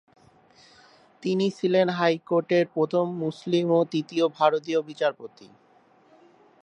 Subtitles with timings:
[1.23, 5.47] তিনি ছিলেন হাইকোর্টের প্রথম মুসলিম ও তৃতীয় ভারতীয় বিচারপতি।